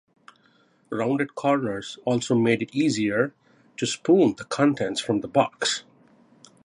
[0.89, 3.35] Rounded corners also made it easier
[3.77, 5.83] to spoon the contents from the box.